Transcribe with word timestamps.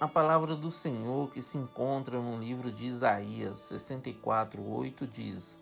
A 0.00 0.08
palavra 0.08 0.56
do 0.56 0.72
Senhor 0.72 1.30
que 1.30 1.40
se 1.40 1.56
encontra 1.56 2.20
no 2.20 2.36
livro 2.36 2.72
de 2.72 2.84
Isaías 2.84 3.58
64, 3.60 4.60
8 4.60 5.06
diz: 5.06 5.56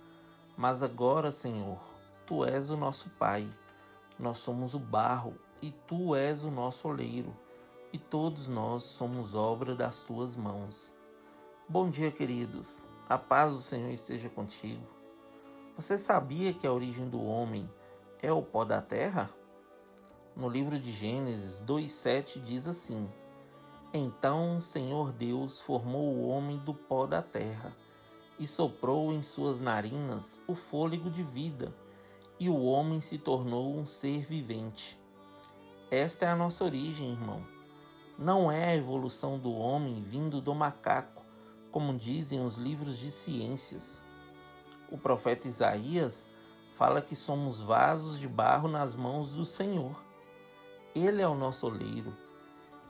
Mas 0.57 0.83
agora, 0.83 1.31
Senhor, 1.31 1.79
tu 2.27 2.43
és 2.43 2.71
o 2.71 2.77
nosso 2.77 3.11
Pai, 3.11 3.47
nós 4.19 4.39
somos 4.39 4.73
o 4.73 4.79
barro 4.79 5.35
e 5.61 5.71
tu 5.71 6.17
és 6.17 6.45
o 6.45 6.51
nosso 6.51 6.89
oleiro, 6.89 7.37
e 7.93 7.99
todos 7.99 8.49
nós 8.49 8.85
somos 8.85 9.35
obra 9.35 9.75
das 9.75 10.03
tuas 10.03 10.35
mãos. 10.35 10.95
Bom 11.69 11.91
dia, 11.91 12.11
queridos. 12.11 12.89
A 13.11 13.19
paz 13.19 13.51
do 13.51 13.61
Senhor 13.61 13.91
esteja 13.91 14.31
contigo. 14.31 14.83
Você 15.77 15.99
sabia 15.99 16.55
que 16.55 16.67
a 16.67 16.73
origem 16.73 17.07
do 17.07 17.23
homem 17.23 17.71
é 18.23 18.33
o 18.33 18.43
pó 18.43 18.65
da 18.65 18.81
terra? 18.81 19.29
No 20.35 20.49
livro 20.49 20.79
de 20.79 20.91
Gênesis 20.91 21.63
2:7 21.63 22.41
diz 22.41 22.67
assim: 22.67 23.07
Então 23.95 24.57
o 24.57 24.63
Senhor 24.63 25.13
Deus 25.13 25.61
formou 25.61 26.15
o 26.15 26.27
homem 26.27 26.57
do 26.57 26.73
pó 26.73 27.07
da 27.07 27.21
terra 27.21 27.77
e 28.39 28.47
soprou 28.47 29.13
em 29.13 29.23
suas 29.23 29.61
narinas 29.61 30.41
o 30.47 30.55
fôlego 30.55 31.11
de 31.11 31.23
vida, 31.23 31.75
e 32.41 32.49
o 32.49 32.65
homem 32.65 33.03
se 33.03 33.19
tornou 33.19 33.77
um 33.77 33.87
ser 33.87 34.25
vivente. 34.25 34.99
Esta 35.91 36.25
é 36.25 36.29
a 36.29 36.37
nossa 36.37 36.65
origem, 36.65 37.11
irmão. 37.11 37.47
Não 38.19 38.51
é 38.51 38.71
a 38.71 38.75
evolução 38.75 39.39
do 39.39 39.53
homem 39.53 40.03
vindo 40.03 40.41
do 40.41 40.55
macaco, 40.55 41.23
como 41.71 41.95
dizem 41.95 42.43
os 42.43 42.57
livros 42.57 42.97
de 42.97 43.11
ciências. 43.11 44.03
O 44.91 44.97
profeta 44.97 45.49
Isaías 45.49 46.27
fala 46.73 47.03
que 47.03 47.15
somos 47.15 47.61
vasos 47.61 48.19
de 48.19 48.27
barro 48.27 48.69
nas 48.69 48.95
mãos 48.95 49.33
do 49.33 49.45
Senhor. 49.45 50.03
Ele 50.95 51.21
é 51.21 51.29
o 51.29 51.35
nosso 51.35 51.67
oleiro. 51.67 52.17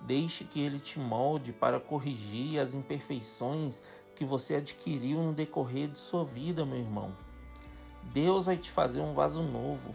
Deixe 0.02 0.44
que 0.44 0.60
ele 0.60 0.80
te 0.80 0.98
molde 0.98 1.52
para 1.52 1.78
corrigir 1.78 2.58
as 2.58 2.74
imperfeições 2.74 3.82
que 4.14 4.24
você 4.24 4.56
adquiriu 4.56 5.22
no 5.22 5.32
decorrer 5.32 5.88
de 5.88 5.98
sua 5.98 6.24
vida, 6.24 6.66
meu 6.66 6.78
irmão. 6.78 7.12
Deus 8.12 8.46
vai 8.46 8.56
te 8.56 8.70
fazer 8.70 9.00
um 9.00 9.14
vaso 9.14 9.42
novo 9.42 9.94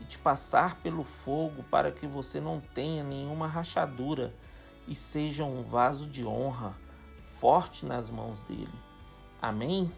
e 0.00 0.04
te 0.04 0.18
passar 0.18 0.76
pelo 0.82 1.04
fogo 1.04 1.62
para 1.70 1.90
que 1.90 2.06
você 2.06 2.40
não 2.40 2.60
tenha 2.60 3.04
nenhuma 3.04 3.46
rachadura 3.46 4.34
e 4.86 4.94
seja 4.94 5.44
um 5.44 5.62
vaso 5.62 6.06
de 6.06 6.24
honra, 6.24 6.76
forte 7.22 7.86
nas 7.86 8.10
mãos 8.10 8.42
dele. 8.42 8.68
Amém? 9.40 9.90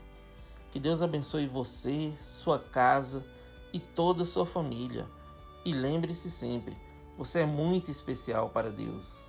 Que 0.71 0.79
Deus 0.79 1.01
abençoe 1.01 1.47
você, 1.47 2.13
sua 2.21 2.59
casa 2.59 3.25
e 3.73 3.81
toda 3.81 4.23
a 4.23 4.27
sua 4.27 4.45
família. 4.45 5.07
E 5.65 5.73
lembre-se 5.73 6.31
sempre, 6.31 6.77
você 7.17 7.41
é 7.41 7.47
muito 7.47 7.91
especial 7.91 8.51
para 8.51 8.71
Deus. 8.71 9.25